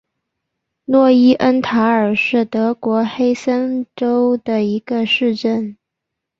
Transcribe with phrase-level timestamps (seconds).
[0.85, 5.77] 诺伊恩塔尔是德国黑森州的一个市镇。